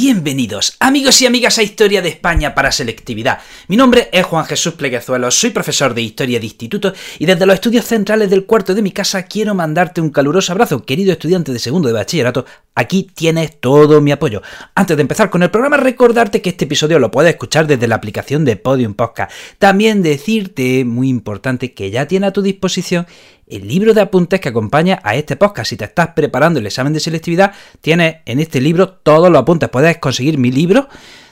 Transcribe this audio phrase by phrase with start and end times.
[0.00, 3.40] Bienvenidos, amigos y amigas a Historia de España para Selectividad.
[3.66, 7.54] Mi nombre es Juan Jesús Pleguezuelos, soy profesor de Historia de Instituto y desde los
[7.54, 11.58] estudios centrales del cuarto de mi casa quiero mandarte un caluroso abrazo, querido estudiante de
[11.58, 12.46] segundo de bachillerato.
[12.76, 14.40] Aquí tienes todo mi apoyo.
[14.76, 17.96] Antes de empezar con el programa, recordarte que este episodio lo puedes escuchar desde la
[17.96, 19.32] aplicación de Podium Podcast.
[19.58, 23.08] También decirte, muy importante, que ya tiene a tu disposición
[23.50, 25.70] el libro de apuntes que acompaña a este podcast.
[25.70, 29.68] Si te estás preparando el examen de selectividad, tienes en este libro todos los apuntes.
[29.68, 30.88] Puedes conseguir mi libro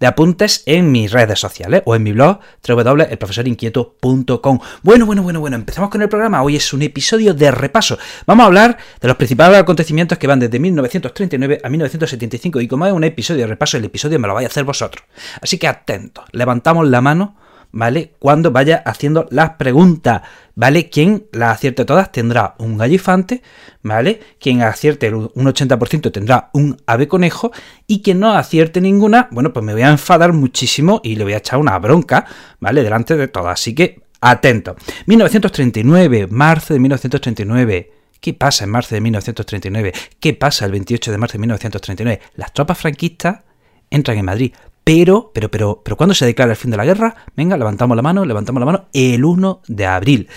[0.00, 4.58] de apuntes en mis redes sociales o en mi blog www.elprofesorinquieto.com.
[4.82, 6.42] Bueno, bueno, bueno, bueno, empezamos con el programa.
[6.42, 7.98] Hoy es un episodio de repaso.
[8.26, 12.86] Vamos a hablar de los principales acontecimientos que van desde 1939 a 1975 y como
[12.86, 15.04] es un episodio de repaso, el episodio me lo vais a hacer vosotros.
[15.40, 17.36] Así que atentos, levantamos la mano
[17.72, 18.14] ¿vale?
[18.18, 20.22] Cuando vaya haciendo las preguntas,
[20.54, 20.88] ¿vale?
[20.88, 23.42] Quien las acierte todas tendrá un gallifante,
[23.82, 24.20] ¿vale?
[24.40, 27.52] Quien acierte un 80% tendrá un ave conejo
[27.86, 31.34] y quien no acierte ninguna, bueno, pues me voy a enfadar muchísimo y le voy
[31.34, 32.26] a echar una bronca,
[32.60, 32.82] ¿vale?
[32.82, 33.60] Delante de todas.
[33.60, 34.76] Así que, atento.
[35.06, 37.92] 1939, marzo de 1939.
[38.20, 39.92] ¿Qué pasa en marzo de 1939?
[40.18, 42.20] ¿Qué pasa el 28 de marzo de 1939?
[42.34, 43.44] Las tropas franquistas
[43.90, 44.52] entran en Madrid.
[44.88, 47.14] Pero, pero, pero, pero, ¿cuándo se declara el fin de la guerra?
[47.36, 50.30] Venga, levantamos la mano, levantamos la mano, el 1 de abril.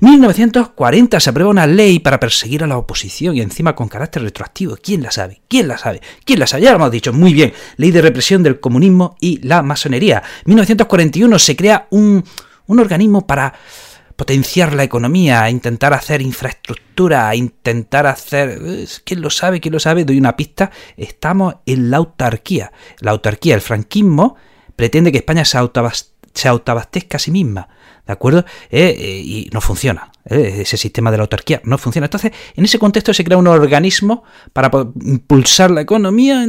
[0.00, 4.76] 1940 se aprueba una ley para perseguir a la oposición y encima con carácter retroactivo.
[4.80, 5.42] ¿Quién la sabe?
[5.48, 6.02] ¿Quién la sabe?
[6.24, 6.62] ¿Quién la sabe?
[6.62, 7.52] Ya lo hemos dicho, muy bien.
[7.78, 10.22] Ley de represión del comunismo y la masonería.
[10.44, 12.22] 1941 se crea un,
[12.68, 13.54] un organismo para
[14.16, 18.58] potenciar la economía, intentar hacer infraestructura, intentar hacer...
[19.04, 19.60] ¿Quién lo sabe?
[19.60, 20.04] ¿Quién lo sabe?
[20.04, 20.70] Doy una pista.
[20.96, 22.72] Estamos en la autarquía.
[23.00, 24.36] La autarquía, el franquismo,
[24.74, 27.68] pretende que España se, autoabastezca a sí misma.
[28.06, 28.44] ¿De acuerdo?
[28.70, 30.12] Eh, eh, y no funciona.
[30.24, 32.06] Eh, ese sistema de la autarquía no funciona.
[32.06, 34.70] Entonces, en ese contexto se crea un organismo para
[35.02, 36.46] impulsar la economía.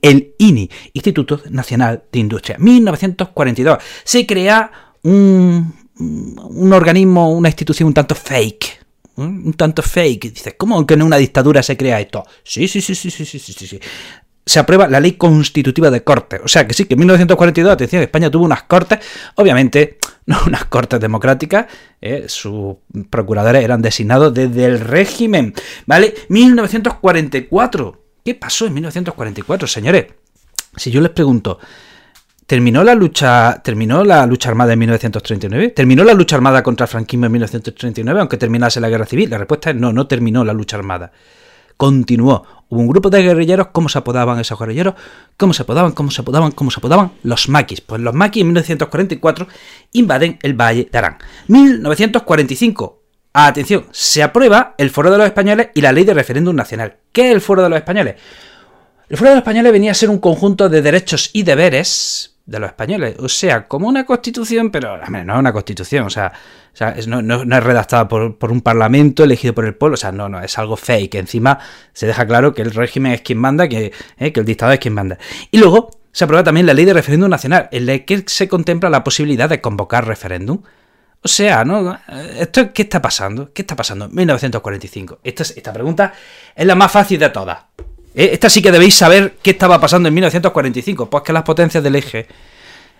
[0.00, 2.56] El INI, Instituto Nacional de Industria.
[2.58, 3.78] 1942.
[4.04, 4.70] Se crea
[5.02, 8.80] un, un organismo, una institución un tanto fake.
[9.16, 10.32] Un tanto fake.
[10.32, 12.24] Dices, ¿cómo que en una dictadura se crea esto?
[12.42, 13.80] Sí, sí, sí, sí, sí, sí, sí, sí.
[14.46, 16.40] Se aprueba la ley constitutiva de cortes.
[16.42, 18.98] O sea que sí, que en 1942, atención, España tuvo unas cortes,
[19.36, 21.66] obviamente, no unas cortes democráticas,
[22.00, 22.76] eh, sus
[23.10, 25.54] procuradores eran designados desde el régimen.
[25.86, 26.14] ¿Vale?
[26.28, 28.04] 1944.
[28.24, 30.06] ¿Qué pasó en 1944, señores?
[30.76, 31.58] Si yo les pregunto,
[32.50, 35.68] ¿Terminó la lucha, terminó la lucha armada en 1939?
[35.68, 39.30] ¿Terminó la lucha armada contra el franquismo en 1939, aunque terminase la guerra civil?
[39.30, 41.12] La respuesta es no, no terminó la lucha armada.
[41.76, 42.44] Continuó.
[42.68, 44.94] Hubo un grupo de guerrilleros, ¿cómo se apodaban esos guerrilleros?
[45.36, 45.92] ¿Cómo se apodaban?
[45.92, 46.50] ¿Cómo se apodaban?
[46.50, 47.12] ¿Cómo se apodaban?
[47.22, 47.82] Los maquis.
[47.82, 49.46] Pues los maquis en 1944
[49.92, 51.18] invaden el Valle de Arán.
[51.46, 53.00] 1945.
[53.32, 56.96] Atención, se aprueba el Foro de los Españoles y la Ley de Referéndum Nacional.
[57.12, 58.16] ¿Qué es el Foro de los Españoles?
[59.08, 62.58] El Foro de los Españoles venía a ser un conjunto de derechos y deberes de
[62.58, 63.14] los españoles.
[63.20, 66.32] O sea, como una constitución, pero no es una constitución, o sea,
[67.06, 70.58] no, es redactada por, un parlamento elegido por el pueblo, o sea, no, no, es
[70.58, 71.14] algo fake.
[71.14, 71.60] Encima
[71.92, 74.80] se deja claro que el régimen es quien manda, que, eh, que el dictador es
[74.80, 75.16] quien manda.
[75.52, 78.90] Y luego se aprueba también la ley de referéndum nacional, en la que se contempla
[78.90, 80.60] la posibilidad de convocar referéndum.
[81.22, 81.98] O sea, ¿no?
[82.36, 83.52] ¿Esto qué está pasando?
[83.52, 84.08] ¿Qué está pasando?
[84.08, 85.20] 1945.
[85.22, 86.14] Esta, esta pregunta
[86.56, 87.58] es la más fácil de todas.
[88.14, 91.82] Eh, esta sí que debéis saber qué estaba pasando en 1945, pues que las potencias
[91.82, 92.26] del eje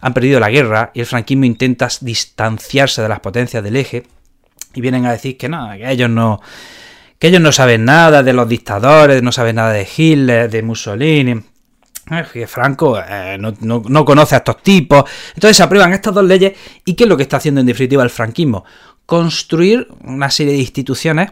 [0.00, 4.04] han perdido la guerra y el franquismo intenta distanciarse de las potencias del eje
[4.74, 6.40] y vienen a decir que no, que ellos no
[7.18, 11.40] que ellos no saben nada de los dictadores, no saben nada de Hitler, de Mussolini,
[12.32, 15.04] que Franco eh, no, no, conoce a estos tipos.
[15.34, 16.52] Entonces se aprueban estas dos leyes
[16.84, 18.64] y ¿qué es lo que está haciendo en definitiva el franquismo?
[19.06, 21.30] Construir una serie de instituciones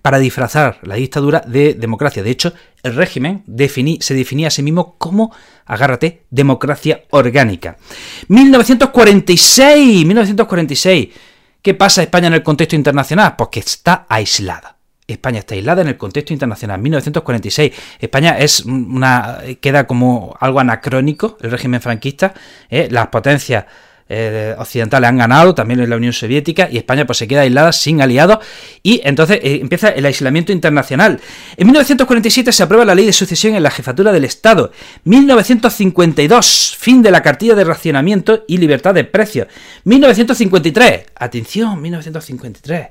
[0.00, 2.22] para disfrazar la dictadura de democracia.
[2.22, 2.52] De hecho,
[2.82, 3.44] el régimen
[4.00, 5.34] se definía a sí mismo como,
[5.66, 7.76] agárrate, democracia orgánica.
[8.28, 11.08] 1946, 1946.
[11.60, 13.36] ¿Qué pasa España en el contexto internacional?
[13.36, 14.78] Pues que está aislada.
[15.06, 16.80] España está aislada en el contexto internacional.
[16.80, 17.72] 1946.
[18.00, 22.34] España es una queda como algo anacrónico, el régimen franquista.
[22.68, 22.88] ¿eh?
[22.90, 23.66] Las potencias
[24.08, 27.72] eh, occidentales han ganado, también en la Unión Soviética, y España pues se queda aislada
[27.72, 28.38] sin aliados,
[28.82, 31.20] y entonces eh, empieza el aislamiento internacional.
[31.56, 34.72] En 1947 se aprueba la ley de sucesión en la jefatura del Estado.
[35.04, 39.48] 1952, fin de la cartilla de racionamiento y libertad de precios.
[39.84, 42.88] 1953, atención, 1953.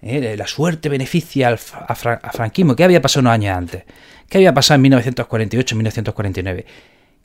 [0.00, 2.76] Eh, la suerte beneficia al, a, franquismo.
[2.76, 3.82] ¿Qué había pasado unos años antes?
[4.28, 6.64] ¿Qué había pasado en 1948-1949?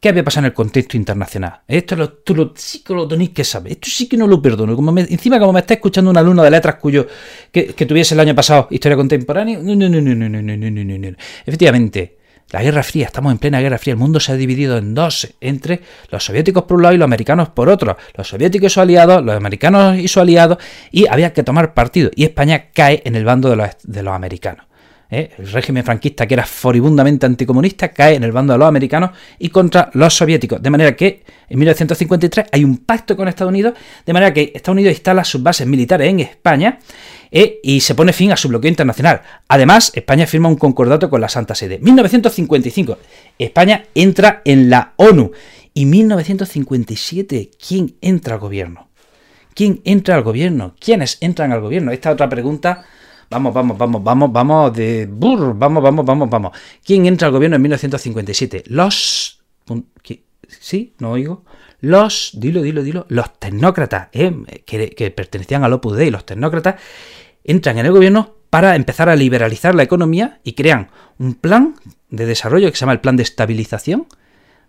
[0.03, 1.61] ¿Qué había pasado en el contexto internacional?
[1.65, 3.71] Esto lo, tú lo, sí que lo tenéis que saber.
[3.71, 4.75] Esto sí que no lo perdono.
[4.97, 7.07] Encima, como me está escuchando un alumno de letras cuyo
[7.49, 9.59] que, tuviese el año pasado historia contemporánea.
[9.59, 11.17] No, no, no, no, no, no, no, no, no.
[11.45, 12.17] Efectivamente,
[12.51, 13.93] la Guerra Fría, estamos en plena Guerra Fría.
[13.93, 15.79] El mundo se ha dividido en dos, entre
[16.11, 17.95] los soviéticos por un lado y los americanos por otro.
[18.17, 20.57] Los soviéticos y sus aliados, los americanos y sus aliados,
[20.91, 22.11] y había que tomar partido.
[22.13, 24.65] Y España cae en el bando de los americanos.
[25.13, 25.31] ¿Eh?
[25.37, 29.49] el régimen franquista, que era furibundamente anticomunista, cae en el bando de los americanos y
[29.49, 30.61] contra los soviéticos.
[30.61, 33.73] De manera que en 1953 hay un pacto con Estados Unidos,
[34.05, 36.79] de manera que Estados Unidos instala sus bases militares en España
[37.31, 37.59] ¿eh?
[37.63, 39.21] y se pone fin a su bloqueo internacional.
[39.47, 41.79] Además, España firma un concordato con la Santa Sede.
[41.79, 42.97] 1955,
[43.37, 45.31] España entra en la ONU.
[45.75, 48.89] Y 1957, ¿quién entra al gobierno?
[49.55, 50.75] ¿Quién entra al gobierno?
[50.79, 51.91] ¿Quiénes entran al gobierno?
[51.91, 52.85] Esta otra pregunta
[53.29, 56.51] Vamos, vamos, vamos, vamos, vamos de burro, vamos, vamos, vamos, vamos.
[56.83, 58.63] ¿Quién entra al gobierno en 1957?
[58.67, 59.41] Los...
[60.47, 60.93] ¿Sí?
[60.99, 61.43] ¿No oigo?
[61.83, 64.33] Los, dilo, dilo, dilo, los tecnócratas, ¿eh?
[64.65, 66.75] que, pertenecían al Opus Dei, los tecnócratas,
[67.43, 70.89] entran en el gobierno para empezar a liberalizar la economía y crean
[71.19, 71.75] un plan
[72.09, 74.07] de desarrollo que se llama el plan de estabilización,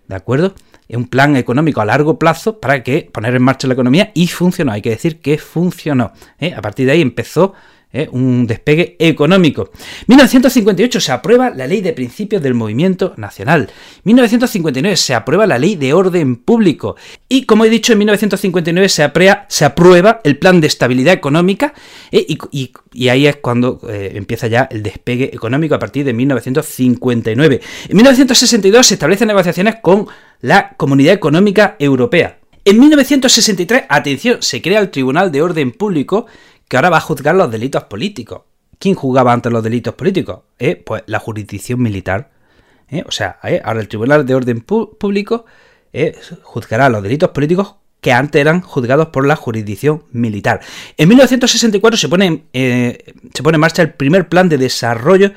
[0.08, 0.54] ¿de acuerdo?
[0.88, 4.72] Un plan económico a largo plazo para que poner en marcha la economía y funcionó.
[4.72, 6.12] Hay que decir que funcionó.
[6.38, 6.52] ¿eh?
[6.52, 7.54] A partir de ahí empezó
[7.94, 8.08] ¿eh?
[8.12, 9.70] un despegue económico.
[10.08, 13.70] 1958 se aprueba la Ley de Principios del Movimiento Nacional.
[14.02, 16.96] 1959 se aprueba la Ley de Orden Público.
[17.28, 19.10] Y como he dicho, en 1959 se,
[19.48, 21.72] se aprueba el Plan de Estabilidad Económica
[22.10, 22.26] ¿eh?
[22.50, 27.60] y, ahí es cuando eh, empieza ya el despegue económico a partir de 1959.
[27.88, 30.08] En 1962 se establecen negociaciones con
[30.40, 32.38] la Comunidad Económica Europea.
[32.66, 36.24] En 1963, atención, se crea el Tribunal de Orden Público
[36.68, 38.42] que ahora va a juzgar los delitos políticos.
[38.78, 40.40] ¿Quién juzgaba antes los delitos políticos?
[40.58, 40.76] ¿Eh?
[40.76, 42.30] Pues la jurisdicción militar.
[42.88, 43.04] ¿Eh?
[43.06, 43.60] O sea, ¿eh?
[43.64, 45.46] ahora el Tribunal de Orden Público
[46.42, 50.60] juzgará los delitos políticos que antes eran juzgados por la jurisdicción militar.
[50.96, 55.32] En 1964 se pone, se pone en marcha el primer plan de desarrollo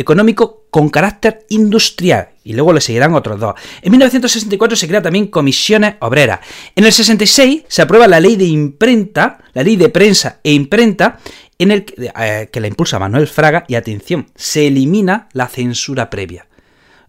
[0.00, 3.54] económico con carácter industrial, y luego le seguirán otros dos.
[3.82, 6.40] En 1964 se crea también comisiones obreras.
[6.74, 11.18] En el 66 se aprueba la ley de imprenta, la ley de prensa e imprenta,
[11.58, 16.46] en el que, eh, la impulsa Manuel Fraga, y atención, se elimina la censura previa.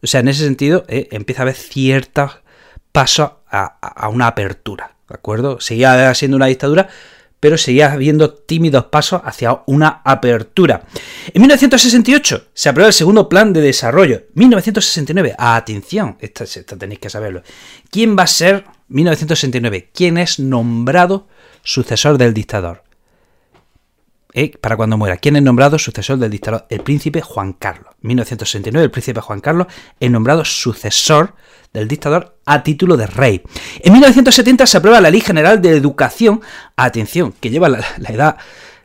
[0.04, 2.40] O sea, en ese sentido eh, empieza a haber ciertos
[2.92, 5.62] pasos a, a una apertura, ¿de acuerdo?
[5.62, 6.90] Seguía siendo una dictadura,
[7.42, 10.84] pero seguía habiendo tímidos pasos hacia una apertura.
[11.34, 14.22] En 1968 se aprueba el segundo plan de desarrollo.
[14.36, 16.46] 1969, atención, esta,
[16.78, 17.42] tenéis que saberlo.
[17.90, 19.90] ¿Quién va a ser 1969?
[19.92, 21.28] ¿Quién es nombrado
[21.64, 22.84] sucesor del dictador?
[24.34, 24.52] ¿Eh?
[24.60, 25.18] para cuando muera.
[25.18, 26.66] ¿Quién es nombrado sucesor del dictador?
[26.70, 27.94] El príncipe Juan Carlos.
[28.02, 29.68] 1969, el príncipe Juan Carlos
[30.00, 31.34] es nombrado sucesor
[31.74, 33.42] del dictador a título de rey.
[33.80, 36.42] En 1970 se aprueba la Ley General de Educación,
[36.76, 38.38] atención, que lleva la, edad,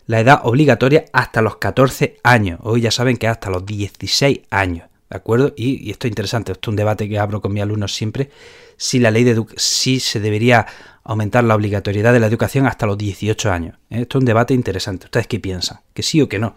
[0.06, 2.58] la edad obligatoria hasta los 14 años.
[2.62, 4.88] Hoy ya saben que hasta los 16 años.
[5.08, 5.52] ¿De acuerdo?
[5.56, 8.31] Y, esto es interesante, esto es un debate que abro con mis alumnos siempre,
[8.76, 10.66] si la ley de si se debería
[11.06, 13.76] aumentar la obligatoriedad de la educación hasta los 18 años.
[13.90, 14.02] ¿eh?
[14.02, 15.07] Esto es un debate interesante.
[15.07, 15.80] ¿Ustedes qué piensan?
[15.95, 16.57] ¿Que sí o que no?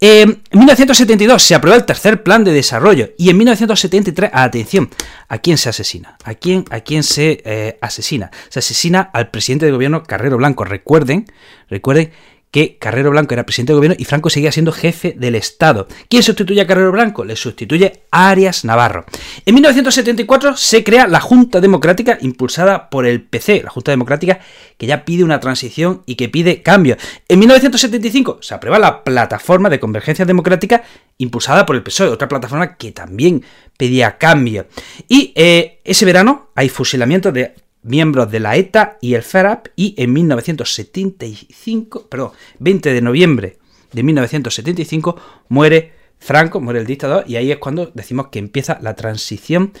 [0.00, 4.88] Eh, en 1972 se aprueba el tercer plan de desarrollo y en 1973, atención,
[5.28, 6.16] ¿a quién se asesina?
[6.24, 8.30] ¿A quién, a quién se eh, asesina?
[8.48, 10.64] Se asesina al presidente de gobierno Carrero Blanco.
[10.64, 11.26] Recuerden,
[11.68, 12.12] recuerden
[12.52, 15.88] que Carrero Blanco era presidente de gobierno y Franco seguía siendo jefe del Estado.
[16.08, 17.24] ¿Quién sustituye a Carrero Blanco?
[17.24, 19.06] Le sustituye Arias Navarro.
[19.46, 24.38] En 1974 se crea la Junta Democrática impulsada por el PC, la Junta Democrática
[24.76, 26.96] que ya pide una transición y que pide cambio.
[27.26, 30.82] En 1975 se aprueba la Plataforma de Convergencia Democrática
[31.16, 33.42] impulsada por el PSOE, otra plataforma que también
[33.78, 34.66] pedía cambio.
[35.08, 39.94] Y eh, ese verano hay fusilamiento de miembros de la ETA y el FERAP y
[39.98, 43.58] en 1975, perdón, 20 de noviembre
[43.92, 45.16] de 1975
[45.48, 49.72] muere Franco, muere el dictador y ahí es cuando decimos que empieza la transición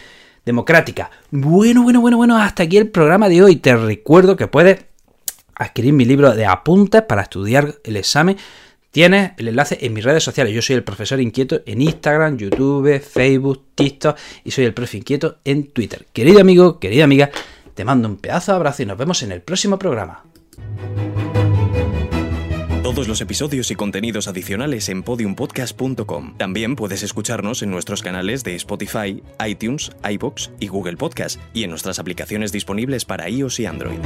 [0.44, 1.10] democrática.
[1.30, 3.56] Bueno, bueno, bueno, bueno, hasta aquí el programa de hoy.
[3.56, 4.84] Te recuerdo que puedes
[5.54, 8.36] adquirir mi libro de apuntes para estudiar el examen.
[8.90, 10.52] Tienes el enlace en mis redes sociales.
[10.52, 15.38] Yo soy el profesor inquieto en Instagram, YouTube, Facebook, TikTok y soy el profe inquieto
[15.44, 16.06] en Twitter.
[16.12, 17.30] Querido amigo, querida amiga,
[17.74, 20.24] Te mando un pedazo abrazo y nos vemos en el próximo programa.
[22.82, 26.36] Todos los episodios y contenidos adicionales en podiumpodcast.com.
[26.36, 31.70] También puedes escucharnos en nuestros canales de Spotify, iTunes, iBox y Google Podcast y en
[31.70, 33.98] nuestras aplicaciones disponibles para iOS y Android.